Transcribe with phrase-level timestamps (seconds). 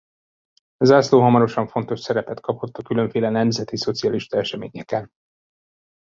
[0.77, 5.09] A zászló hamarosan fontos szerepet kapott a különféle nemzetiszocialista eseményeken.